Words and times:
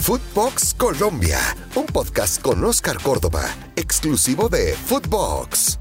Footbox 0.00 0.74
Colombia, 0.74 1.38
un 1.76 1.84
podcast 1.84 2.40
con 2.40 2.64
Oscar 2.64 2.96
Córdoba, 3.02 3.44
exclusivo 3.76 4.48
de 4.48 4.72
Footbox. 4.72 5.78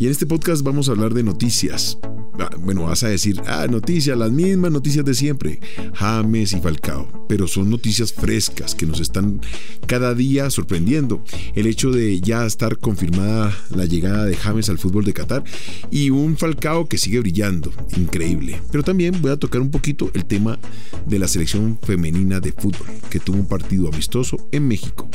Y 0.00 0.06
en 0.06 0.10
este 0.10 0.26
podcast 0.26 0.62
vamos 0.64 0.88
a 0.88 0.92
hablar 0.92 1.14
de 1.14 1.22
noticias. 1.22 1.98
Ah, 2.38 2.50
bueno, 2.58 2.84
vas 2.84 3.02
a 3.02 3.08
decir, 3.08 3.40
ah, 3.46 3.66
noticias, 3.68 4.16
las 4.16 4.30
mismas 4.30 4.72
noticias 4.72 5.04
de 5.04 5.14
siempre, 5.14 5.60
James 5.94 6.52
y 6.52 6.60
Falcao, 6.60 7.26
pero 7.28 7.46
son 7.46 7.68
noticias 7.68 8.12
frescas 8.12 8.74
que 8.74 8.86
nos 8.86 9.00
están 9.00 9.40
cada 9.86 10.14
día 10.14 10.48
sorprendiendo. 10.48 11.22
El 11.54 11.66
hecho 11.66 11.90
de 11.90 12.20
ya 12.20 12.46
estar 12.46 12.78
confirmada 12.78 13.54
la 13.70 13.84
llegada 13.84 14.24
de 14.24 14.36
James 14.36 14.68
al 14.70 14.78
fútbol 14.78 15.04
de 15.04 15.12
Qatar 15.12 15.44
y 15.90 16.10
un 16.10 16.36
Falcao 16.36 16.88
que 16.88 16.98
sigue 16.98 17.20
brillando, 17.20 17.72
increíble. 17.96 18.60
Pero 18.70 18.82
también 18.82 19.20
voy 19.20 19.32
a 19.32 19.36
tocar 19.36 19.60
un 19.60 19.70
poquito 19.70 20.10
el 20.14 20.24
tema 20.24 20.58
de 21.06 21.18
la 21.18 21.28
selección 21.28 21.78
femenina 21.82 22.40
de 22.40 22.52
fútbol, 22.52 22.86
que 23.10 23.20
tuvo 23.20 23.36
un 23.36 23.46
partido 23.46 23.88
amistoso 23.88 24.48
en 24.52 24.68
México 24.68 25.08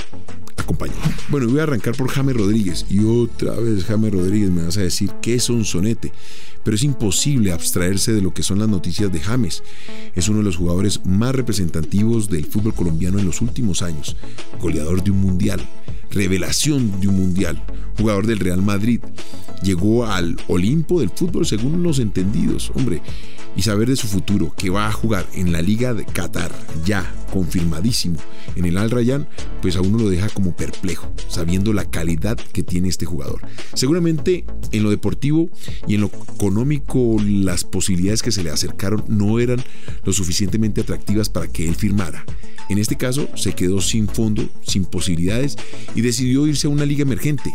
Bueno, 1.29 1.47
voy 1.47 1.59
a 1.59 1.63
arrancar 1.63 1.95
por 1.95 2.09
James 2.09 2.35
Rodríguez. 2.35 2.85
Y 2.89 3.03
otra 3.03 3.53
vez, 3.53 3.83
James 3.85 4.11
Rodríguez, 4.11 4.49
me 4.49 4.63
vas 4.63 4.77
a 4.77 4.81
decir 4.81 5.11
que 5.21 5.35
es 5.35 5.49
un 5.49 5.65
sonete. 5.65 6.11
Pero 6.63 6.75
es 6.75 6.83
imposible 6.83 7.53
abstraerse 7.53 8.13
de 8.13 8.21
lo 8.21 8.33
que 8.33 8.43
son 8.43 8.59
las 8.59 8.67
noticias 8.67 9.11
de 9.11 9.19
James. 9.19 9.63
Es 10.15 10.27
uno 10.27 10.39
de 10.39 10.43
los 10.43 10.57
jugadores 10.57 11.05
más 11.05 11.33
representativos 11.33 12.29
del 12.29 12.45
fútbol 12.45 12.73
colombiano 12.73 13.19
en 13.19 13.25
los 13.25 13.41
últimos 13.41 13.81
años. 13.81 14.17
Goleador 14.61 15.03
de 15.03 15.11
un 15.11 15.21
mundial. 15.21 15.61
Revelación 16.11 16.99
de 16.99 17.07
un 17.07 17.15
mundial. 17.15 17.63
Jugador 17.97 18.27
del 18.27 18.39
Real 18.39 18.61
Madrid. 18.61 18.99
Llegó 19.63 20.05
al 20.05 20.37
Olimpo 20.47 20.99
del 20.99 21.09
fútbol 21.09 21.45
según 21.45 21.83
los 21.83 21.99
entendidos. 21.99 22.71
Hombre, 22.75 23.01
y 23.57 23.63
saber 23.63 23.89
de 23.89 23.95
su 23.95 24.07
futuro, 24.07 24.53
que 24.55 24.69
va 24.69 24.87
a 24.87 24.91
jugar 24.91 25.27
en 25.33 25.51
la 25.51 25.61
Liga 25.61 25.95
de 25.95 26.05
Qatar, 26.05 26.51
ya 26.85 27.11
confirmadísimo, 27.33 28.17
en 28.55 28.65
el 28.65 28.77
Al 28.77 28.91
Rayyan, 28.91 29.27
pues 29.61 29.75
a 29.75 29.81
uno 29.81 29.97
lo 29.97 30.09
deja 30.09 30.29
como 30.29 30.55
perplejo, 30.55 31.11
sabiendo 31.27 31.73
la 31.73 31.89
calidad 31.89 32.37
que 32.37 32.63
tiene 32.63 32.87
este 32.87 33.05
jugador. 33.05 33.41
Seguramente 33.73 34.45
en 34.71 34.83
lo 34.83 34.91
deportivo 34.91 35.49
y 35.87 35.95
en 35.95 36.01
lo 36.01 36.11
económico 36.35 37.17
las 37.19 37.63
posibilidades 37.63 38.21
que 38.21 38.31
se 38.31 38.43
le 38.43 38.51
acercaron 38.51 39.03
no 39.07 39.39
eran 39.39 39.63
lo 40.05 40.13
suficientemente 40.13 40.81
atractivas 40.81 41.29
para 41.29 41.47
que 41.47 41.67
él 41.67 41.75
firmara. 41.75 42.25
En 42.69 42.77
este 42.77 42.95
caso 42.95 43.27
se 43.35 43.53
quedó 43.53 43.81
sin 43.81 44.07
fondo, 44.07 44.47
sin 44.61 44.85
posibilidades 44.85 45.55
y 45.95 46.01
decidió 46.01 46.45
irse 46.45 46.67
a 46.67 46.69
una 46.69 46.85
liga 46.85 47.01
emergente, 47.01 47.51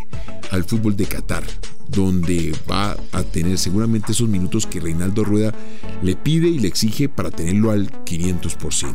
al 0.51 0.65
fútbol 0.65 0.97
de 0.97 1.07
Qatar, 1.07 1.45
donde 1.93 2.55
va 2.71 2.97
a 3.13 3.23
tener 3.23 3.59
seguramente 3.59 4.13
esos 4.13 4.29
minutos 4.29 4.67
que 4.67 4.81
Reinaldo 4.81 5.25
Rueda 5.25 5.55
le 6.03 6.17
pide 6.17 6.49
y 6.49 6.59
le 6.59 6.69
exige 6.69 7.09
para 7.09 7.31
tenerlo 7.31 7.71
al 7.71 7.91
500%. 8.05 8.95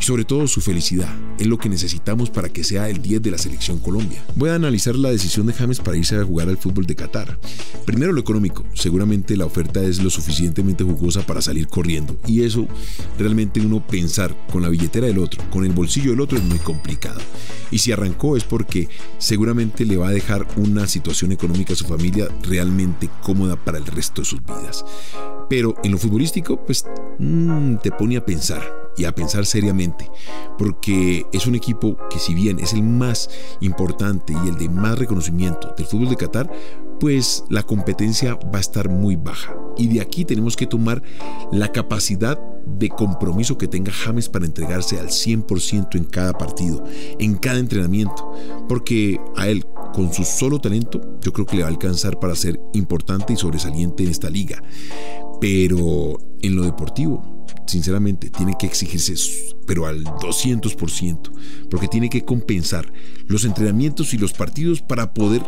Y 0.00 0.02
sobre 0.02 0.24
todo 0.24 0.46
su 0.46 0.60
felicidad, 0.60 1.12
es 1.38 1.46
lo 1.46 1.58
que 1.58 1.68
necesitamos 1.68 2.30
para 2.30 2.48
que 2.48 2.64
sea 2.64 2.88
el 2.88 3.02
10 3.02 3.22
de 3.22 3.30
la 3.30 3.38
selección 3.38 3.78
Colombia. 3.78 4.24
Voy 4.36 4.50
a 4.50 4.54
analizar 4.54 4.94
la 4.94 5.10
decisión 5.10 5.46
de 5.46 5.52
James 5.52 5.80
para 5.80 5.96
irse 5.96 6.16
a 6.16 6.24
jugar 6.24 6.48
al 6.48 6.58
fútbol 6.58 6.86
de 6.86 6.94
Qatar. 6.94 7.38
Primero 7.84 8.12
lo 8.12 8.20
económico, 8.20 8.64
seguramente 8.74 9.36
la 9.36 9.46
oferta 9.46 9.82
es 9.82 10.02
lo 10.02 10.10
suficientemente 10.10 10.84
jugosa 10.84 11.26
para 11.26 11.42
salir 11.42 11.68
corriendo 11.68 12.16
y 12.26 12.42
eso 12.42 12.68
realmente 13.18 13.60
uno 13.60 13.84
pensar 13.86 14.36
con 14.52 14.62
la 14.62 14.68
billetera 14.68 15.06
del 15.06 15.18
otro, 15.18 15.42
con 15.50 15.64
el 15.64 15.72
bolsillo 15.72 16.10
del 16.10 16.20
otro 16.20 16.38
es 16.38 16.44
muy 16.44 16.58
complicado. 16.58 17.20
Y 17.70 17.78
si 17.78 17.92
arrancó 17.92 18.36
es 18.36 18.44
porque 18.44 18.88
seguramente 19.18 19.84
le 19.84 19.96
va 19.96 20.08
a 20.08 20.12
dejar 20.12 20.46
una 20.56 20.86
situación 20.86 21.32
económica 21.32 21.72
a 21.72 21.76
su 21.76 21.84
familia 21.86 22.17
realmente 22.42 23.08
cómoda 23.22 23.56
para 23.56 23.78
el 23.78 23.86
resto 23.86 24.22
de 24.22 24.26
sus 24.26 24.42
vidas. 24.42 24.84
Pero 25.48 25.74
en 25.82 25.92
lo 25.92 25.98
futbolístico, 25.98 26.64
pues 26.64 26.84
mm, 27.18 27.76
te 27.76 27.90
pone 27.90 28.16
a 28.16 28.24
pensar 28.24 28.62
y 28.96 29.04
a 29.04 29.14
pensar 29.14 29.46
seriamente, 29.46 30.10
porque 30.58 31.24
es 31.32 31.46
un 31.46 31.54
equipo 31.54 31.96
que 32.10 32.18
si 32.18 32.34
bien 32.34 32.58
es 32.58 32.72
el 32.72 32.82
más 32.82 33.30
importante 33.60 34.32
y 34.32 34.48
el 34.48 34.58
de 34.58 34.68
más 34.68 34.98
reconocimiento 34.98 35.72
del 35.76 35.86
fútbol 35.86 36.10
de 36.10 36.16
Qatar, 36.16 36.50
pues 36.98 37.44
la 37.48 37.62
competencia 37.62 38.34
va 38.52 38.58
a 38.58 38.60
estar 38.60 38.88
muy 38.88 39.16
baja. 39.16 39.54
Y 39.76 39.86
de 39.86 40.00
aquí 40.00 40.24
tenemos 40.24 40.56
que 40.56 40.66
tomar 40.66 41.02
la 41.52 41.70
capacidad 41.70 42.40
de 42.66 42.88
compromiso 42.88 43.56
que 43.56 43.68
tenga 43.68 43.92
James 43.92 44.28
para 44.28 44.46
entregarse 44.46 44.98
al 44.98 45.08
100% 45.08 45.96
en 45.96 46.04
cada 46.04 46.32
partido, 46.32 46.84
en 47.18 47.36
cada 47.36 47.58
entrenamiento, 47.58 48.32
porque 48.68 49.20
a 49.36 49.48
él 49.48 49.64
con 49.98 50.14
su 50.14 50.22
solo 50.22 50.60
talento 50.60 51.18
yo 51.20 51.32
creo 51.32 51.44
que 51.44 51.56
le 51.56 51.62
va 51.62 51.68
a 51.68 51.72
alcanzar 51.72 52.20
para 52.20 52.36
ser 52.36 52.60
importante 52.72 53.32
y 53.32 53.36
sobresaliente 53.36 54.04
en 54.04 54.10
esta 54.10 54.30
liga. 54.30 54.62
Pero 55.40 56.20
en 56.40 56.54
lo 56.54 56.62
deportivo, 56.62 57.44
sinceramente, 57.66 58.30
tiene 58.30 58.54
que 58.56 58.66
exigirse, 58.66 59.14
pero 59.66 59.86
al 59.86 60.04
200%, 60.04 61.32
porque 61.68 61.88
tiene 61.88 62.10
que 62.10 62.24
compensar 62.24 62.92
los 63.26 63.44
entrenamientos 63.44 64.14
y 64.14 64.18
los 64.18 64.32
partidos 64.32 64.82
para 64.82 65.12
poder 65.12 65.42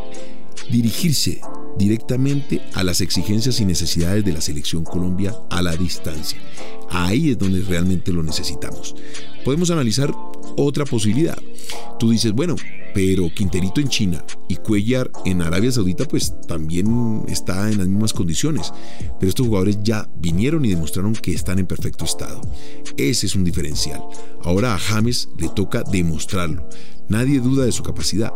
dirigirse 0.68 1.40
directamente 1.78 2.62
a 2.74 2.84
las 2.84 3.00
exigencias 3.00 3.60
y 3.60 3.64
necesidades 3.64 4.24
de 4.24 4.32
la 4.32 4.40
selección 4.40 4.84
Colombia 4.84 5.34
a 5.50 5.62
la 5.62 5.76
distancia. 5.76 6.40
Ahí 6.90 7.30
es 7.30 7.38
donde 7.38 7.60
realmente 7.62 8.12
lo 8.12 8.22
necesitamos. 8.22 8.94
Podemos 9.44 9.70
analizar 9.70 10.12
otra 10.56 10.84
posibilidad. 10.84 11.38
Tú 11.98 12.10
dices, 12.10 12.32
bueno, 12.32 12.56
pero 12.94 13.32
Quinterito 13.32 13.80
en 13.80 13.88
China 13.88 14.24
y 14.48 14.56
Cuellar 14.56 15.10
en 15.24 15.42
Arabia 15.42 15.70
Saudita 15.70 16.04
pues 16.06 16.34
también 16.46 17.24
está 17.28 17.70
en 17.70 17.78
las 17.78 17.88
mismas 17.88 18.12
condiciones. 18.12 18.72
Pero 19.18 19.28
estos 19.28 19.46
jugadores 19.46 19.78
ya 19.82 20.08
vinieron 20.16 20.64
y 20.64 20.70
demostraron 20.70 21.12
que 21.14 21.32
están 21.32 21.58
en 21.58 21.66
perfecto 21.66 22.04
estado. 22.04 22.40
Ese 22.96 23.26
es 23.26 23.34
un 23.34 23.44
diferencial. 23.44 24.02
Ahora 24.42 24.74
a 24.74 24.78
James 24.78 25.28
le 25.38 25.48
toca 25.50 25.82
demostrarlo. 25.90 26.68
Nadie 27.08 27.40
duda 27.40 27.64
de 27.64 27.72
su 27.72 27.82
capacidad, 27.82 28.32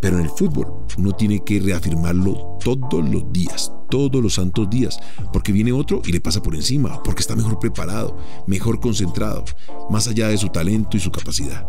pero 0.00 0.18
en 0.18 0.24
el 0.24 0.30
fútbol 0.30 0.86
uno 0.96 1.12
tiene 1.12 1.42
que 1.44 1.60
reafirmarlo 1.60 2.58
todos 2.62 3.08
los 3.08 3.32
días, 3.32 3.72
todos 3.90 4.22
los 4.22 4.34
santos 4.34 4.68
días, 4.70 4.98
porque 5.32 5.52
viene 5.52 5.72
otro 5.72 6.02
y 6.04 6.12
le 6.12 6.20
pasa 6.20 6.42
por 6.42 6.54
encima, 6.54 7.02
porque 7.02 7.20
está 7.20 7.36
mejor 7.36 7.58
preparado, 7.58 8.16
mejor 8.46 8.80
concentrado, 8.80 9.44
más 9.90 10.08
allá 10.08 10.28
de 10.28 10.38
su 10.38 10.48
talento 10.48 10.96
y 10.96 11.00
su 11.00 11.10
capacidad. 11.10 11.66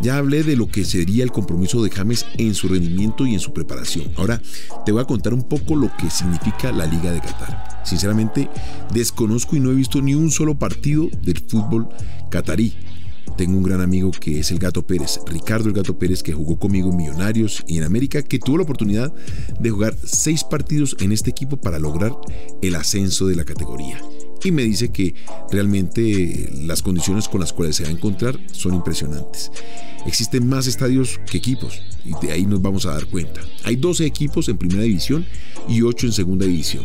Ya 0.00 0.16
hablé 0.16 0.42
de 0.42 0.56
lo 0.56 0.66
que 0.66 0.84
sería 0.84 1.24
el 1.24 1.32
compromiso 1.32 1.82
de 1.82 1.90
James 1.90 2.24
en 2.38 2.54
su 2.54 2.68
rendimiento 2.68 3.26
y 3.26 3.34
en 3.34 3.40
su 3.40 3.52
preparación. 3.52 4.10
Ahora 4.16 4.40
te 4.86 4.92
voy 4.92 5.02
a 5.02 5.06
contar 5.06 5.34
un 5.34 5.42
poco 5.42 5.76
lo 5.76 5.94
que 5.98 6.08
significa 6.08 6.72
la 6.72 6.86
Liga 6.86 7.12
de 7.12 7.20
Qatar. 7.20 7.82
Sinceramente, 7.84 8.48
desconozco 8.94 9.56
y 9.56 9.60
no 9.60 9.70
he 9.70 9.74
visto 9.74 10.00
ni 10.00 10.14
un 10.14 10.30
solo 10.30 10.58
partido 10.58 11.08
del 11.22 11.38
fútbol 11.38 11.88
catarí 12.30 12.74
tengo 13.36 13.56
un 13.56 13.62
gran 13.62 13.80
amigo 13.80 14.10
que 14.10 14.40
es 14.40 14.50
el 14.50 14.58
Gato 14.58 14.86
Pérez, 14.86 15.20
Ricardo 15.26 15.68
el 15.68 15.74
Gato 15.74 15.98
Pérez, 15.98 16.22
que 16.22 16.32
jugó 16.32 16.58
conmigo 16.58 16.90
en 16.90 16.96
Millonarios 16.96 17.64
y 17.66 17.78
en 17.78 17.84
América, 17.84 18.22
que 18.22 18.38
tuvo 18.38 18.58
la 18.58 18.64
oportunidad 18.64 19.12
de 19.58 19.70
jugar 19.70 19.96
seis 20.04 20.44
partidos 20.44 20.96
en 21.00 21.12
este 21.12 21.30
equipo 21.30 21.56
para 21.56 21.78
lograr 21.78 22.12
el 22.62 22.74
ascenso 22.74 23.26
de 23.26 23.36
la 23.36 23.44
categoría. 23.44 24.00
Y 24.42 24.52
me 24.52 24.62
dice 24.62 24.90
que 24.90 25.14
realmente 25.50 26.50
las 26.62 26.82
condiciones 26.82 27.28
con 27.28 27.40
las 27.40 27.52
cuales 27.52 27.76
se 27.76 27.82
va 27.82 27.90
a 27.90 27.92
encontrar 27.92 28.38
son 28.52 28.74
impresionantes. 28.74 29.50
Existen 30.06 30.48
más 30.48 30.66
estadios 30.66 31.20
que 31.30 31.38
equipos 31.38 31.82
y 32.04 32.26
de 32.26 32.32
ahí 32.32 32.46
nos 32.46 32.62
vamos 32.62 32.86
a 32.86 32.92
dar 32.92 33.06
cuenta. 33.06 33.42
Hay 33.64 33.76
12 33.76 34.06
equipos 34.06 34.48
en 34.48 34.56
primera 34.56 34.82
división 34.82 35.26
y 35.68 35.82
8 35.82 36.06
en 36.06 36.12
segunda 36.12 36.46
división. 36.46 36.84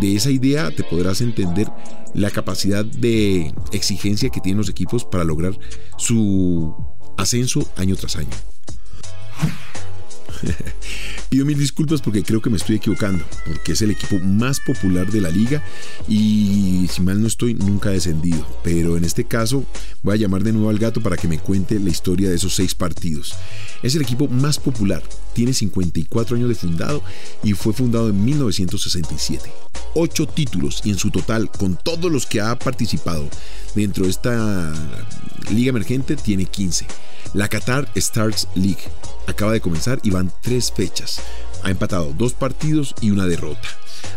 De 0.00 0.16
esa 0.16 0.30
idea 0.30 0.70
te 0.70 0.82
podrás 0.82 1.20
entender 1.20 1.68
la 2.14 2.30
capacidad 2.30 2.84
de 2.84 3.52
exigencia 3.72 4.30
que 4.30 4.40
tienen 4.40 4.58
los 4.58 4.68
equipos 4.68 5.04
para 5.04 5.24
lograr 5.24 5.58
su 5.98 6.74
ascenso 7.16 7.68
año 7.76 7.96
tras 7.96 8.16
año. 8.16 8.30
Pido 11.28 11.44
mil 11.44 11.58
disculpas 11.58 12.00
porque 12.00 12.22
creo 12.22 12.40
que 12.40 12.50
me 12.50 12.56
estoy 12.56 12.76
equivocando, 12.76 13.24
porque 13.46 13.72
es 13.72 13.82
el 13.82 13.90
equipo 13.90 14.18
más 14.20 14.60
popular 14.60 15.10
de 15.10 15.20
la 15.20 15.30
liga 15.30 15.64
y 16.08 16.86
si 16.90 17.02
mal 17.02 17.20
no 17.20 17.26
estoy, 17.26 17.54
nunca 17.54 17.88
ha 17.88 17.92
descendido. 17.92 18.46
Pero 18.62 18.96
en 18.96 19.04
este 19.04 19.24
caso 19.24 19.64
voy 20.02 20.14
a 20.14 20.18
llamar 20.18 20.44
de 20.44 20.52
nuevo 20.52 20.70
al 20.70 20.78
gato 20.78 21.00
para 21.00 21.16
que 21.16 21.28
me 21.28 21.38
cuente 21.38 21.78
la 21.80 21.90
historia 21.90 22.28
de 22.28 22.36
esos 22.36 22.54
seis 22.54 22.74
partidos. 22.74 23.34
Es 23.82 23.94
el 23.94 24.02
equipo 24.02 24.28
más 24.28 24.58
popular, 24.58 25.02
tiene 25.34 25.52
54 25.52 26.36
años 26.36 26.48
de 26.48 26.54
fundado 26.54 27.02
y 27.42 27.52
fue 27.52 27.72
fundado 27.72 28.08
en 28.08 28.24
1967. 28.24 29.52
Ocho 29.94 30.26
títulos 30.26 30.80
y 30.84 30.90
en 30.90 30.98
su 30.98 31.10
total, 31.10 31.50
con 31.50 31.76
todos 31.76 32.10
los 32.10 32.26
que 32.26 32.40
ha 32.40 32.58
participado 32.58 33.28
dentro 33.74 34.04
de 34.04 34.10
esta 34.10 34.72
liga 35.50 35.70
emergente, 35.70 36.16
tiene 36.16 36.46
15. 36.46 36.86
La 37.34 37.48
Qatar 37.48 37.88
Stars 37.94 38.48
League 38.54 38.82
acaba 39.26 39.52
de 39.52 39.60
comenzar 39.60 40.00
y 40.02 40.10
van 40.10 40.32
tres 40.42 40.72
fechas. 40.72 41.20
Ha 41.62 41.70
empatado 41.70 42.14
dos 42.16 42.32
partidos 42.32 42.94
y 43.00 43.10
una 43.10 43.26
derrota. 43.26 43.68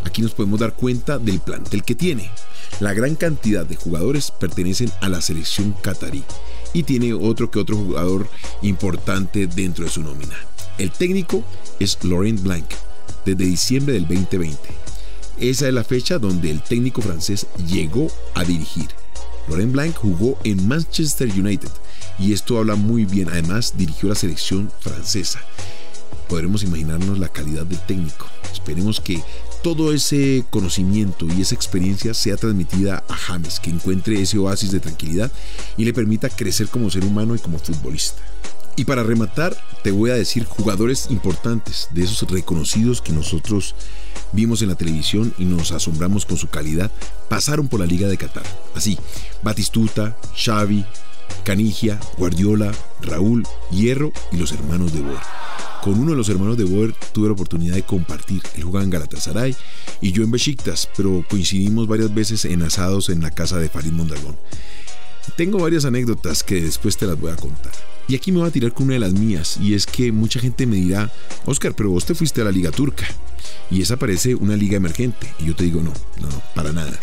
Aquí 0.03 0.21
nos 0.21 0.33
podemos 0.33 0.59
dar 0.59 0.73
cuenta 0.73 1.17
del 1.17 1.39
plantel 1.39 1.83
que 1.83 1.95
tiene. 1.95 2.29
La 2.79 2.93
gran 2.93 3.15
cantidad 3.15 3.65
de 3.65 3.75
jugadores 3.75 4.31
pertenecen 4.31 4.91
a 5.01 5.09
la 5.09 5.21
selección 5.21 5.73
qatarí 5.81 6.23
y 6.73 6.83
tiene 6.83 7.13
otro 7.13 7.49
que 7.49 7.59
otro 7.59 7.75
jugador 7.75 8.29
importante 8.61 9.47
dentro 9.47 9.85
de 9.85 9.89
su 9.89 10.03
nómina. 10.03 10.37
El 10.77 10.91
técnico 10.91 11.43
es 11.79 11.97
Laurent 12.03 12.41
Blanc, 12.41 12.65
desde 13.25 13.45
diciembre 13.45 13.93
del 13.93 14.07
2020. 14.07 14.57
Esa 15.39 15.67
es 15.67 15.73
la 15.73 15.83
fecha 15.83 16.19
donde 16.19 16.51
el 16.51 16.61
técnico 16.61 17.01
francés 17.01 17.47
llegó 17.67 18.07
a 18.35 18.43
dirigir 18.43 18.87
Laurent 19.47 19.71
Blanc 19.71 19.95
jugó 19.95 20.37
en 20.43 20.67
Manchester 20.67 21.29
United 21.29 21.69
y 22.19 22.33
esto 22.33 22.57
habla 22.57 22.75
muy 22.75 23.05
bien. 23.05 23.29
Además, 23.29 23.73
dirigió 23.77 24.09
la 24.09 24.15
selección 24.15 24.71
francesa. 24.79 25.39
Podremos 26.27 26.63
imaginarnos 26.63 27.17
la 27.17 27.29
calidad 27.29 27.65
del 27.65 27.79
técnico. 27.79 28.27
Esperemos 28.51 28.99
que 28.99 29.23
todo 29.63 29.93
ese 29.93 30.43
conocimiento 30.49 31.25
y 31.27 31.41
esa 31.41 31.55
experiencia 31.55 32.13
sea 32.13 32.35
transmitida 32.35 33.03
a 33.07 33.15
James, 33.15 33.59
que 33.59 33.69
encuentre 33.69 34.21
ese 34.21 34.37
oasis 34.37 34.71
de 34.71 34.79
tranquilidad 34.79 35.31
y 35.77 35.85
le 35.85 35.93
permita 35.93 36.29
crecer 36.29 36.67
como 36.67 36.89
ser 36.89 37.05
humano 37.05 37.35
y 37.35 37.39
como 37.39 37.59
futbolista. 37.59 38.21
Y 38.75 38.85
para 38.85 39.03
rematar, 39.03 39.57
te 39.87 39.91
voy 39.93 40.09
a 40.09 40.15
decir 40.15 40.43
jugadores 40.43 41.07
importantes, 41.11 41.87
de 41.91 42.03
esos 42.03 42.29
reconocidos 42.29 43.01
que 43.01 43.13
nosotros 43.13 43.73
vimos 44.33 44.61
en 44.61 44.67
la 44.67 44.75
televisión 44.75 45.33
y 45.37 45.45
nos 45.45 45.71
asombramos 45.71 46.25
con 46.25 46.35
su 46.35 46.49
calidad, 46.49 46.91
pasaron 47.29 47.69
por 47.69 47.79
la 47.79 47.85
Liga 47.85 48.09
de 48.09 48.17
Qatar. 48.17 48.43
Así, 48.75 48.99
Batistuta, 49.43 50.17
Xavi, 50.35 50.83
Canigia, 51.45 52.01
Guardiola, 52.17 52.73
Raúl, 53.01 53.47
Hierro 53.71 54.11
y 54.33 54.35
los 54.35 54.51
hermanos 54.51 54.91
de 54.91 54.99
Boer. 54.99 55.21
Con 55.81 55.97
uno 55.97 56.11
de 56.11 56.17
los 56.17 56.27
hermanos 56.27 56.57
de 56.57 56.65
Boer 56.65 56.93
tuve 57.13 57.27
la 57.27 57.33
oportunidad 57.35 57.75
de 57.75 57.83
compartir. 57.83 58.41
Él 58.57 58.63
jugaba 58.65 58.83
en 58.83 58.89
Galatasaray 58.89 59.55
y 60.01 60.11
yo 60.11 60.21
en 60.21 60.31
Besiktas, 60.31 60.89
pero 60.97 61.23
coincidimos 61.29 61.87
varias 61.87 62.13
veces 62.13 62.43
en 62.43 62.61
asados 62.61 63.07
en 63.07 63.21
la 63.21 63.31
casa 63.31 63.57
de 63.57 63.69
Farid 63.69 63.93
Mondragón. 63.93 64.35
Tengo 65.37 65.59
varias 65.59 65.85
anécdotas 65.85 66.43
que 66.43 66.59
después 66.59 66.97
te 66.97 67.07
las 67.07 67.17
voy 67.17 67.31
a 67.31 67.37
contar. 67.37 67.71
Y 68.07 68.15
aquí 68.15 68.31
me 68.31 68.39
voy 68.39 68.47
a 68.47 68.51
tirar 68.51 68.73
con 68.73 68.85
una 68.85 68.93
de 68.93 68.99
las 68.99 69.13
mías, 69.13 69.57
y 69.61 69.73
es 69.73 69.85
que 69.85 70.11
mucha 70.11 70.39
gente 70.39 70.65
me 70.65 70.77
dirá, 70.77 71.11
Oscar, 71.45 71.73
pero 71.75 71.89
vos 71.89 72.05
te 72.05 72.15
fuiste 72.15 72.41
a 72.41 72.45
la 72.45 72.51
Liga 72.51 72.71
Turca, 72.71 73.05
y 73.69 73.81
esa 73.81 73.97
parece 73.97 74.35
una 74.35 74.55
liga 74.55 74.77
emergente. 74.77 75.27
Y 75.39 75.45
yo 75.45 75.55
te 75.55 75.63
digo, 75.65 75.81
no, 75.81 75.93
no, 76.21 76.29
no, 76.29 76.41
para 76.55 76.71
nada. 76.71 76.97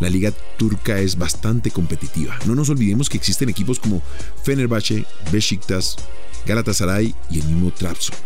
La 0.00 0.08
liga 0.08 0.32
turca 0.56 0.98
es 0.98 1.16
bastante 1.18 1.70
competitiva. 1.70 2.38
No 2.46 2.54
nos 2.54 2.70
olvidemos 2.70 3.08
que 3.08 3.18
existen 3.18 3.50
equipos 3.50 3.78
como 3.78 4.02
Fenerbahce, 4.44 5.04
Besiktas, 5.30 5.96
Galatasaray 6.46 7.14
y 7.30 7.40
el 7.40 7.46
mismo 7.46 7.70
Trabzon. 7.70 8.16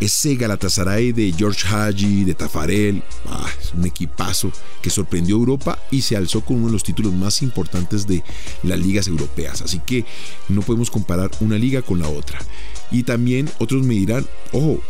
Ese 0.00 0.34
Galatasaray 0.34 1.12
de 1.12 1.32
George 1.32 1.66
Haji, 1.66 2.24
de 2.24 2.34
Tafarel, 2.34 3.02
ah, 3.26 3.48
un 3.76 3.86
equipazo 3.86 4.50
que 4.82 4.90
sorprendió 4.90 5.36
a 5.36 5.40
Europa 5.40 5.78
y 5.90 6.02
se 6.02 6.16
alzó 6.16 6.42
con 6.42 6.56
uno 6.56 6.66
de 6.66 6.72
los 6.72 6.82
títulos 6.82 7.12
más 7.12 7.42
importantes 7.42 8.06
de 8.06 8.22
las 8.62 8.78
ligas 8.78 9.08
europeas. 9.08 9.62
Así 9.62 9.80
que 9.80 10.04
no 10.48 10.62
podemos 10.62 10.90
comparar 10.90 11.30
una 11.40 11.58
liga 11.58 11.82
con 11.82 12.00
la 12.00 12.08
otra. 12.08 12.38
Y 12.90 13.02
también 13.02 13.50
otros 13.58 13.82
me 13.82 13.94
dirán, 13.94 14.26
ojo, 14.52 14.80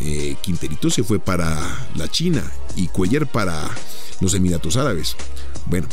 eh, 0.00 0.36
Quinterito 0.42 0.90
se 0.90 1.04
fue 1.04 1.18
para 1.18 1.86
la 1.94 2.08
China 2.08 2.42
y 2.76 2.88
Cuellar 2.88 3.30
para 3.30 3.70
los 4.20 4.34
Emiratos 4.34 4.76
Árabes. 4.76 5.16
Bueno, 5.66 5.86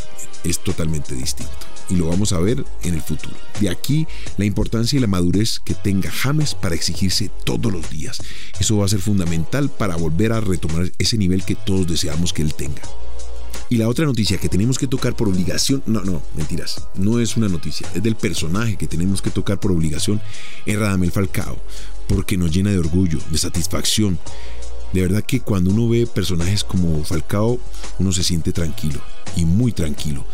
es 0.44 0.60
totalmente 0.60 1.16
distinto 1.16 1.71
y 1.90 1.96
lo 1.96 2.08
vamos 2.08 2.34
a 2.34 2.40
ver 2.40 2.64
en 2.84 2.94
el 2.94 3.02
futuro. 3.02 3.36
De 3.60 3.70
aquí 3.70 4.08
la 4.38 4.46
importancia 4.46 4.98
y 4.98 5.00
la 5.00 5.08
madurez 5.08 5.60
que 5.60 5.74
tenga 5.74 6.12
James 6.12 6.56
para 6.56 6.76
exigirse 6.76 7.30
todos 7.44 7.72
los 7.72 7.90
días. 7.90 8.20
Eso 8.60 8.78
va 8.78 8.86
a 8.86 8.90
ser 8.90 9.00
fundamental 9.00 9.70
para 9.70 9.96
volver 9.96 10.34
a 10.34 10.42
retomar 10.42 10.92
ese 10.98 11.18
nivel 11.18 11.44
que 11.44 11.56
todos 11.56 11.88
deseamos 11.88 12.34
que 12.34 12.42
él 12.42 12.54
tenga. 12.54 12.82
Y 13.70 13.78
la 13.78 13.88
otra 13.88 14.06
noticia 14.06 14.38
que 14.38 14.50
tenemos 14.50 14.78
que 14.78 14.88
tocar 14.88 15.16
por 15.16 15.30
obligación, 15.30 15.82
no, 15.86 16.02
no, 16.02 16.22
mentiras, 16.36 16.88
no 16.96 17.22
es 17.22 17.38
una 17.38 17.48
noticia, 17.48 17.88
es 17.96 18.04
del 18.04 18.18
personaje 18.18 18.76
que 18.76 18.86
tenemos 18.86 19.22
que 19.22 19.30
tocar 19.30 19.62
por 19.62 19.72
obligación, 19.72 20.22
es 20.66 20.78
Radamel 20.78 21.14
Falcao, 21.14 21.58
porque 22.08 22.36
nos 22.38 22.52
llena 22.52 22.72
de 22.72 22.80
orgullo, 22.80 23.20
de 23.30 23.38
satisfacción. 23.38 24.20
De 24.92 25.02
verdad 25.02 25.24
que 25.24 25.40
cuando 25.40 25.70
uno 25.70 25.88
ve 25.88 26.06
personajes 26.06 26.66
como 26.66 27.06
Falcao, 27.06 27.62
uno 27.98 28.12
se 28.12 28.24
siente 28.24 28.52
tranquilo 28.52 29.00
y 29.38 29.46
muy 29.46 29.72
tranquilo 29.72 30.26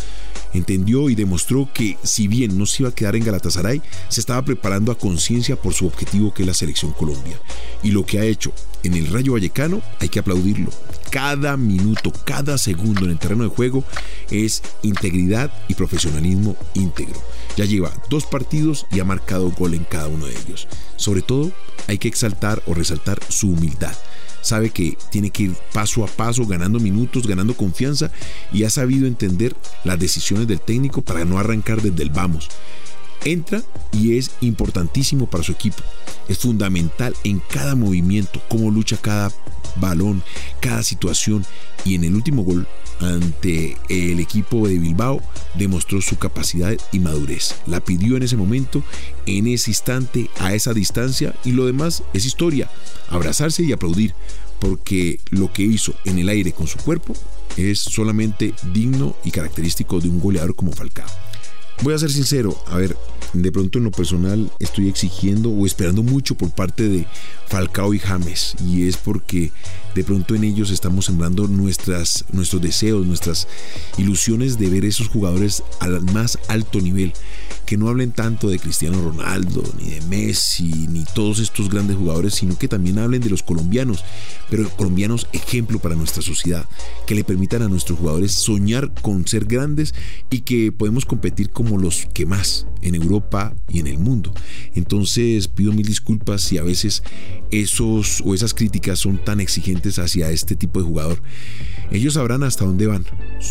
entendió 0.54 1.10
y 1.10 1.16
demostró 1.16 1.70
que 1.74 1.98
si 2.04 2.28
bien 2.28 2.58
no 2.58 2.66
se 2.66 2.84
iba 2.84 2.90
a 2.90 2.96
quedar 2.96 3.16
en 3.16 3.24
Galatasaray, 3.24 3.82
se 4.10 4.20
estaba 4.20 4.44
preparando 4.44 4.92
a 4.92 4.98
conciencia 4.98 5.56
por 5.56 5.74
su 5.74 5.86
objetivo 5.86 6.34
que 6.34 6.44
es 6.44 6.48
la 6.48 6.54
selección 6.54 6.92
Colombia. 6.94 7.40
Y 7.84 7.92
lo 7.92 8.06
que 8.06 8.20
ha 8.20 8.26
hecho 8.26 8.52
en 8.84 8.94
el 8.94 9.08
Rayo 9.08 9.34
Vallecano 9.34 9.82
hay 10.00 10.10
que 10.10 10.20
aplaudirlo. 10.20 10.72
Cada 11.12 11.58
minuto, 11.58 12.12
cada 12.26 12.58
segundo 12.58 13.06
en 13.06 13.12
el 13.12 13.20
terreno 13.20 13.44
de 13.44 13.50
juego 13.50 13.84
es 14.30 14.62
integridad 14.84 15.52
y 15.68 15.74
profesionalismo 15.76 16.56
íntegro. 16.74 17.22
Ya 17.56 17.66
lleva 17.66 17.94
dos 18.10 18.26
partidos 18.26 18.86
y 18.92 19.00
ha 19.00 19.06
marcado 19.06 19.52
gol 19.52 19.74
en 19.74 19.84
cada 19.84 20.08
uno 20.08 20.26
de 20.26 20.38
ellos. 20.38 20.68
Sobre 20.96 21.22
todo, 21.22 21.52
hay 21.88 21.98
que 21.98 22.08
exaltar 22.08 22.62
o 22.68 22.74
resaltar 22.74 23.20
su 23.30 23.50
humildad 23.50 23.96
sabe 24.42 24.70
que 24.70 24.98
tiene 25.12 25.30
que 25.30 25.44
ir 25.44 25.56
paso 25.74 26.04
a 26.04 26.08
paso, 26.08 26.46
ganando 26.46 26.80
minutos, 26.80 27.28
ganando 27.28 27.56
confianza 27.56 28.12
y 28.52 28.64
ha 28.64 28.70
sabido 28.70 29.08
entender 29.08 29.56
las 29.84 30.00
decisiones 30.00 30.48
del 30.48 30.62
técnico 30.62 31.02
para 31.02 31.26
no 31.26 31.40
arrancar 31.40 31.82
desde 31.82 32.04
el 32.04 32.10
vamos. 32.10 32.50
Entra 33.26 33.64
y 33.92 34.18
es 34.18 34.32
importantísimo 34.42 35.28
para 35.28 35.44
su 35.44 35.52
equipo. 35.52 35.84
Es 36.28 36.40
fundamental 36.40 37.16
en 37.24 37.42
cada 37.50 37.76
movimiento, 37.76 38.42
cómo 38.50 38.72
lucha 38.72 38.98
cada 38.98 39.32
balón, 39.78 40.24
cada 40.60 40.84
situación 40.84 41.46
y 41.86 41.96
en 41.96 42.04
el 42.04 42.16
último 42.16 42.44
gol 42.44 42.68
ante 43.00 43.78
el 43.90 44.20
equipo 44.20 44.68
de 44.68 44.80
Bilbao 44.80 45.22
demostró 45.54 46.02
su 46.02 46.18
capacidad 46.18 46.76
y 46.92 47.00
madurez. 47.00 47.56
La 47.66 47.80
pidió 47.80 48.18
en 48.18 48.24
ese 48.24 48.38
momento, 48.38 48.84
en 49.26 49.48
ese 49.48 49.72
instante, 49.72 50.30
a 50.40 50.54
esa 50.54 50.74
distancia 50.74 51.36
y 51.46 51.52
lo 51.52 51.66
demás 51.66 52.04
es 52.14 52.26
historia. 52.26 52.70
Abrazarse 53.10 53.64
y 53.64 53.72
aplaudir 53.72 54.14
porque 54.60 55.20
lo 55.30 55.54
que 55.54 55.64
hizo 55.64 55.94
en 56.06 56.20
el 56.20 56.30
aire 56.30 56.52
con 56.52 56.68
su 56.68 56.78
cuerpo 56.80 57.14
es 57.56 57.80
solamente 57.80 58.54
digno 58.74 59.16
y 59.24 59.32
característico 59.32 60.00
de 60.00 60.10
un 60.10 60.20
goleador 60.20 60.56
como 60.56 60.72
Falcao. 60.72 61.08
Voy 61.84 61.94
a 61.94 62.00
ser 62.00 62.12
sincero, 62.12 62.58
a 62.68 62.78
ver, 62.78 62.98
de 63.34 63.52
pronto 63.52 63.78
en 63.78 63.84
lo 63.86 63.92
personal 63.92 64.52
estoy 64.60 64.90
exigiendo 64.90 65.50
o 65.50 65.66
esperando 65.66 66.02
mucho 66.02 66.36
por 66.36 66.50
parte 66.50 66.88
de 66.90 67.06
Falcao 67.48 67.94
y 67.94 68.00
James 68.00 68.56
y 68.66 68.88
es 68.88 68.98
porque 68.98 69.52
de 69.98 70.04
pronto 70.04 70.36
en 70.36 70.44
ellos 70.44 70.70
estamos 70.70 71.06
sembrando 71.06 71.48
nuestras, 71.48 72.24
nuestros 72.32 72.62
deseos, 72.62 73.06
nuestras 73.08 73.48
ilusiones 73.98 74.60
de 74.60 74.70
ver 74.70 74.86
esos 74.86 75.08
jugadores 75.08 75.64
al 75.80 76.02
más 76.14 76.38
alto 76.50 76.80
nivel. 76.80 77.14
Que 77.66 77.78
no 77.78 77.90
hablen 77.90 78.12
tanto 78.12 78.48
de 78.48 78.60
Cristiano 78.60 79.02
Ronaldo, 79.02 79.62
ni 79.78 79.90
de 79.90 80.02
Messi, 80.02 80.88
ni 80.88 81.04
todos 81.04 81.40
estos 81.40 81.70
grandes 81.70 81.98
jugadores, 81.98 82.36
sino 82.36 82.58
que 82.58 82.70
también 82.70 82.98
hablen 82.98 83.22
de 83.22 83.30
los 83.30 83.44
colombianos, 83.44 84.06
pero 84.50 84.70
colombianos 84.70 85.28
ejemplo 85.34 85.80
para 85.80 85.96
nuestra 85.96 86.22
sociedad, 86.22 86.66
que 87.08 87.16
le 87.16 87.26
permitan 87.26 87.64
a 87.64 87.68
nuestros 87.68 88.00
jugadores 88.00 88.34
soñar 88.34 88.94
con 89.02 89.28
ser 89.28 89.46
grandes 89.46 89.96
y 90.30 90.42
que 90.42 90.72
podemos 90.72 91.06
competir 91.06 91.50
como 91.50 91.67
los 91.76 92.08
que 92.14 92.26
más 92.26 92.68
en 92.82 92.96
Europa 92.96 93.54
y 93.68 93.80
en 93.80 93.88
el 93.88 93.98
mundo. 93.98 94.34
Entonces 94.76 95.48
pido 95.48 95.74
mil 95.74 95.86
disculpas 95.86 96.42
si 96.42 96.58
a 96.58 96.64
veces 96.64 97.04
esos 97.52 98.22
o 98.26 98.34
esas 98.34 98.54
críticas 98.54 99.00
son 99.00 99.18
tan 99.18 99.40
exigentes 99.40 100.00
hacia 100.00 100.32
este 100.32 100.56
tipo 100.56 100.80
de 100.80 100.86
jugador. 100.86 101.22
Ellos 101.92 102.14
sabrán 102.14 102.44
hasta 102.44 102.66
dónde 102.66 102.88
van, 102.88 103.06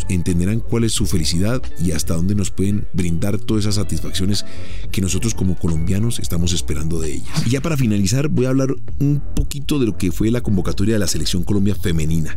entenderán 0.08 0.60
cuál 0.60 0.84
es 0.84 0.92
su 0.92 1.06
felicidad 1.06 1.62
y 1.82 1.92
hasta 1.92 2.14
dónde 2.14 2.34
nos 2.34 2.50
pueden 2.50 2.86
brindar 2.92 3.38
toda 3.38 3.60
esa 3.60 3.72
satisfacciones 3.72 4.44
que 4.92 5.00
nosotros 5.00 5.34
como 5.34 5.58
colombianos 5.58 6.18
estamos 6.18 6.52
esperando 6.52 7.00
de 7.00 7.14
ellas. 7.14 7.46
Y 7.46 7.50
ya 7.50 7.60
para 7.60 7.76
finalizar 7.76 8.28
voy 8.28 8.46
a 8.46 8.50
hablar 8.50 8.74
un 9.00 9.22
poquito 9.34 9.78
de 9.78 9.86
lo 9.86 9.96
que 9.96 10.12
fue 10.12 10.30
la 10.30 10.42
convocatoria 10.42 10.94
de 10.94 11.00
la 11.00 11.08
selección 11.08 11.42
Colombia 11.42 11.74
femenina. 11.74 12.36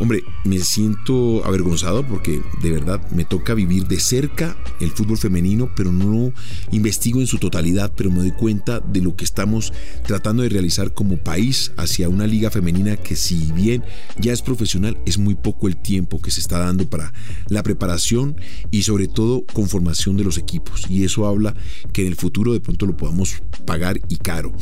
Hombre, 0.00 0.24
me 0.44 0.58
siento 0.60 1.44
avergonzado 1.44 2.06
porque 2.06 2.40
de 2.62 2.70
verdad 2.70 3.06
me 3.10 3.26
toca 3.26 3.52
vivir 3.52 3.86
de 3.86 4.00
cerca 4.00 4.56
el 4.80 4.92
fútbol 4.92 5.18
femenino, 5.18 5.70
pero 5.76 5.92
no 5.92 6.32
investigo 6.72 7.20
en 7.20 7.26
su 7.26 7.36
totalidad, 7.36 7.92
pero 7.94 8.10
me 8.10 8.20
doy 8.20 8.30
cuenta 8.30 8.80
de 8.80 9.02
lo 9.02 9.14
que 9.14 9.24
estamos 9.24 9.74
tratando 10.06 10.42
de 10.42 10.48
realizar 10.48 10.94
como 10.94 11.18
país 11.18 11.72
hacia 11.76 12.08
una 12.08 12.26
liga 12.26 12.50
femenina 12.50 12.96
que 12.96 13.14
si 13.14 13.52
bien 13.52 13.84
ya 14.18 14.32
es 14.32 14.40
profesional, 14.40 14.98
es 15.04 15.18
muy 15.18 15.34
poco 15.34 15.68
el 15.68 15.76
tiempo 15.76 16.22
que 16.22 16.30
se 16.30 16.40
está 16.40 16.58
dando 16.58 16.88
para 16.88 17.12
la 17.48 17.62
preparación 17.62 18.36
y 18.70 18.84
sobre 18.84 19.06
todo 19.06 19.44
conformación 19.52 20.16
de 20.16 20.24
los 20.24 20.38
equipos. 20.38 20.86
Y 20.88 21.04
eso 21.04 21.26
habla 21.26 21.54
que 21.92 22.00
en 22.00 22.08
el 22.08 22.16
futuro 22.16 22.54
de 22.54 22.60
pronto 22.60 22.86
lo 22.86 22.96
podamos 22.96 23.42
pagar 23.66 24.00
y 24.08 24.16
caro. 24.16 24.54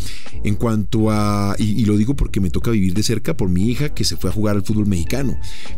En 0.42 0.56
cuanto 0.56 1.12
a, 1.12 1.54
y, 1.58 1.84
lo 1.84 1.96
digo 1.96 2.16
porque 2.16 2.40
me 2.40 2.50
toca 2.50 2.72
vivir 2.72 2.92
de 2.92 3.04
cerca 3.04 3.36
por 3.36 3.48
mi 3.48 3.70
hija 3.70 3.90
que 3.90 4.02
se 4.02 4.16
fue 4.16 4.30
a 4.30 4.32
jugar 4.32 4.56
al 4.56 4.64
fútbol 4.64 4.86
mexicano 4.86 5.27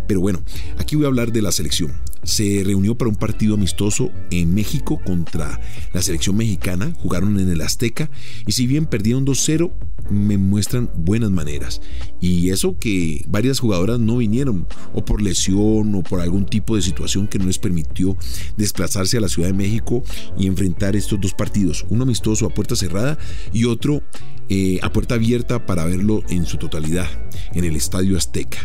pero 0.06 0.20
bueno, 0.20 0.42
aquí 0.78 0.96
voy 0.96 1.04
a 1.04 1.08
hablar 1.08 1.32
de 1.32 1.42
la 1.42 1.52
selección. 1.52 1.92
Se 2.22 2.62
reunió 2.64 2.98
para 2.98 3.08
un 3.08 3.16
partido 3.16 3.54
amistoso 3.54 4.10
en 4.30 4.54
México 4.54 5.00
contra 5.04 5.60
la 5.94 6.02
selección 6.02 6.36
mexicana, 6.36 6.92
jugaron 6.98 7.40
en 7.40 7.50
el 7.50 7.62
Azteca 7.62 8.10
y 8.46 8.52
si 8.52 8.66
bien 8.66 8.86
perdieron 8.86 9.24
2-0, 9.24 9.72
me 10.10 10.36
muestran 10.38 10.90
buenas 10.94 11.30
maneras. 11.30 11.80
Y 12.20 12.50
eso 12.50 12.78
que 12.78 13.24
varias 13.28 13.60
jugadoras 13.60 13.98
no 13.98 14.18
vinieron, 14.18 14.66
o 14.92 15.04
por 15.04 15.22
lesión, 15.22 15.94
o 15.94 16.02
por 16.02 16.20
algún 16.20 16.46
tipo 16.46 16.76
de 16.76 16.82
situación 16.82 17.26
que 17.26 17.38
no 17.38 17.46
les 17.46 17.58
permitió 17.58 18.16
desplazarse 18.56 19.16
a 19.16 19.20
la 19.20 19.28
Ciudad 19.28 19.48
de 19.48 19.54
México 19.54 20.02
y 20.36 20.46
enfrentar 20.46 20.96
estos 20.96 21.20
dos 21.20 21.34
partidos, 21.34 21.86
uno 21.88 22.02
amistoso 22.02 22.46
a 22.46 22.54
puerta 22.54 22.76
cerrada 22.76 23.18
y 23.52 23.64
otro 23.64 24.02
eh, 24.48 24.80
a 24.82 24.92
puerta 24.92 25.14
abierta 25.14 25.64
para 25.64 25.84
verlo 25.84 26.24
en 26.28 26.44
su 26.44 26.56
totalidad 26.58 27.06
en 27.52 27.64
el 27.64 27.76
Estadio 27.76 28.16
Azteca. 28.16 28.58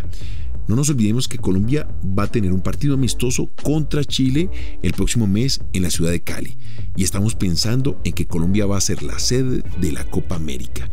No 0.68 0.76
nos 0.76 0.90
olvidemos 0.90 1.28
que 1.28 1.38
Colombia 1.38 1.88
va 2.04 2.24
a 2.24 2.32
tener 2.32 2.52
un 2.52 2.62
partido 2.62 2.96
amistoso 2.96 3.52
contra 3.64 4.04
Chile 4.04 4.50
el 4.82 4.94
próximo 4.94 5.28
mes 5.28 5.62
en 5.74 5.84
la 5.84 5.92
ciudad 5.92 6.12
de 6.12 6.22
Cali. 6.22 6.58
Y 6.96 7.04
estamos 7.04 7.36
pensando 7.36 8.00
en 8.04 8.14
que 8.14 8.28
Colombia 8.28 8.66
va 8.66 8.78
a 8.78 8.82
ser 8.82 9.04
la 9.04 9.20
sede 9.20 9.64
de 9.80 9.92
la 9.92 10.04
Copa 10.06 10.36
América. 10.36 10.90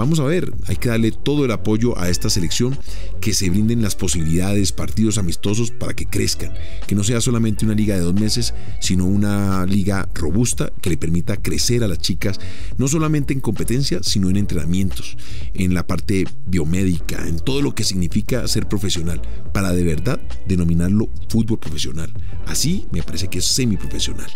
Vamos 0.00 0.18
a 0.18 0.24
ver, 0.24 0.50
hay 0.66 0.76
que 0.76 0.88
darle 0.88 1.12
todo 1.12 1.44
el 1.44 1.50
apoyo 1.50 1.98
a 1.98 2.08
esta 2.08 2.30
selección, 2.30 2.74
que 3.20 3.34
se 3.34 3.50
brinden 3.50 3.82
las 3.82 3.96
posibilidades, 3.96 4.72
partidos 4.72 5.18
amistosos 5.18 5.72
para 5.72 5.92
que 5.92 6.06
crezcan, 6.06 6.54
que 6.86 6.94
no 6.94 7.04
sea 7.04 7.20
solamente 7.20 7.66
una 7.66 7.74
liga 7.74 7.96
de 7.96 8.00
dos 8.00 8.14
meses, 8.14 8.54
sino 8.80 9.04
una 9.04 9.66
liga 9.66 10.08
robusta 10.14 10.72
que 10.80 10.88
le 10.88 10.96
permita 10.96 11.36
crecer 11.36 11.84
a 11.84 11.88
las 11.88 11.98
chicas, 11.98 12.40
no 12.78 12.88
solamente 12.88 13.34
en 13.34 13.40
competencia, 13.40 14.00
sino 14.02 14.30
en 14.30 14.38
entrenamientos, 14.38 15.18
en 15.52 15.74
la 15.74 15.86
parte 15.86 16.24
biomédica, 16.46 17.28
en 17.28 17.38
todo 17.38 17.60
lo 17.60 17.74
que 17.74 17.84
significa 17.84 18.48
ser 18.48 18.68
profesional, 18.68 19.20
para 19.52 19.74
de 19.74 19.84
verdad 19.84 20.18
denominarlo 20.48 21.10
fútbol 21.28 21.58
profesional. 21.58 22.10
Así 22.46 22.86
me 22.90 23.02
parece 23.02 23.28
que 23.28 23.40
es 23.40 23.44
semiprofesional. 23.44 24.30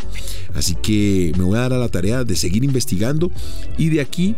Así 0.52 0.74
que 0.74 1.32
me 1.38 1.44
voy 1.44 1.56
a 1.56 1.62
dar 1.62 1.72
a 1.72 1.78
la 1.78 1.88
tarea 1.88 2.22
de 2.22 2.36
seguir 2.36 2.64
investigando 2.64 3.32
y 3.78 3.88
de 3.88 4.02
aquí 4.02 4.36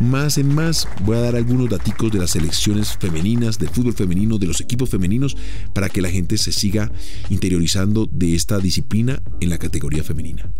más 0.00 0.36
en 0.36 0.54
más 0.54 0.65
voy 1.04 1.16
a 1.16 1.20
dar 1.20 1.36
algunos 1.36 1.68
daticos 1.68 2.10
de 2.10 2.18
las 2.18 2.30
selecciones 2.32 2.96
femeninas, 2.98 3.58
del 3.58 3.68
fútbol 3.68 3.94
femenino, 3.94 4.38
de 4.38 4.46
los 4.46 4.60
equipos 4.60 4.90
femeninos, 4.90 5.36
para 5.72 5.88
que 5.88 6.02
la 6.02 6.10
gente 6.10 6.38
se 6.38 6.52
siga 6.52 6.90
interiorizando 7.30 8.08
de 8.10 8.34
esta 8.34 8.58
disciplina 8.58 9.22
en 9.40 9.50
la 9.50 9.58
categoría 9.58 10.02
femenina. 10.02 10.50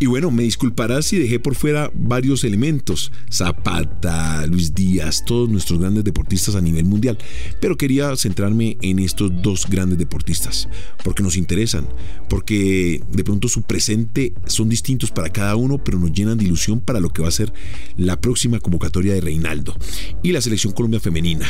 Y 0.00 0.06
bueno, 0.06 0.30
me 0.30 0.44
disculparás 0.44 1.06
si 1.06 1.18
dejé 1.18 1.40
por 1.40 1.56
fuera 1.56 1.90
varios 1.92 2.44
elementos, 2.44 3.10
Zapata, 3.32 4.46
Luis 4.46 4.72
Díaz, 4.72 5.24
todos 5.26 5.48
nuestros 5.48 5.80
grandes 5.80 6.04
deportistas 6.04 6.54
a 6.54 6.60
nivel 6.60 6.84
mundial, 6.84 7.18
pero 7.60 7.76
quería 7.76 8.14
centrarme 8.16 8.78
en 8.80 9.00
estos 9.00 9.42
dos 9.42 9.66
grandes 9.68 9.98
deportistas, 9.98 10.68
porque 11.02 11.24
nos 11.24 11.36
interesan, 11.36 11.88
porque 12.28 13.02
de 13.10 13.24
pronto 13.24 13.48
su 13.48 13.62
presente 13.62 14.34
son 14.46 14.68
distintos 14.68 15.10
para 15.10 15.30
cada 15.30 15.56
uno, 15.56 15.82
pero 15.82 15.98
nos 15.98 16.12
llenan 16.12 16.38
de 16.38 16.44
ilusión 16.44 16.78
para 16.78 17.00
lo 17.00 17.10
que 17.10 17.22
va 17.22 17.28
a 17.28 17.32
ser 17.32 17.52
la 17.96 18.20
próxima 18.20 18.60
convocatoria 18.60 19.14
de 19.14 19.20
Y 20.22 20.32
la 20.32 20.40
selección 20.40 20.72
Colombia 20.72 21.00
femenina 21.00 21.46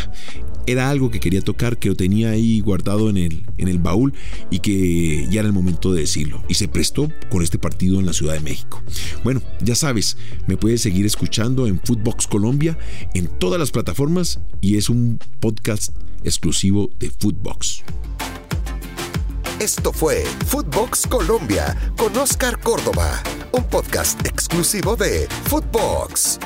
era 0.67 0.91
algo 0.91 1.11
que 1.11 1.21
quería 1.21 1.41
tocar, 1.41 1.79
que 1.79 1.89
lo 1.89 1.97
tenía 1.97 2.31
ahí 2.31 2.61
guardado 2.61 3.09
en 3.09 3.17
el, 3.17 3.47
en 3.57 3.69
el 3.69 3.79
baúl 3.79 4.13
y 4.51 4.59
que 4.59 5.27
ya 5.31 5.41
era 5.41 5.49
el 5.49 5.55
momento 5.55 5.93
de 5.93 6.03
decirlo. 6.03 6.43
Y 6.49 6.55
se 6.55 6.69
prestó 6.69 7.11
con 7.31 7.43
este 7.43 7.59
partido 7.59 7.99
en 7.99 8.07
la 8.07 8.13
Ciudad 8.13 8.35
de 8.35 8.41
México. 8.41 8.83
Bueno, 9.25 9.43
ya 9.63 9.75
sabes, 9.75 10.19
me 10.47 10.57
puedes 10.57 10.83
seguir 10.83 11.07
escuchando 11.07 11.67
en 11.67 11.81
Footbox 11.81 12.27
Colombia 12.27 12.79
en 13.15 13.29
todas 13.39 13.59
las 13.59 13.71
plataformas 13.71 14.41
y 14.61 14.77
es 14.77 14.91
un 14.91 15.19
podcast 15.41 15.97
exclusivo 16.23 16.91
de 16.99 17.11
Footbox. 17.11 17.83
Esto 19.61 19.93
fue 19.93 20.25
Footbox 20.47 21.07
Colombia 21.09 21.77
con 21.97 22.17
Oscar 22.17 22.61
Córdoba, 22.61 23.23
un 23.53 23.65
podcast 23.65 24.25
exclusivo 24.25 24.95
de 24.95 25.27
Footbox. 25.47 26.39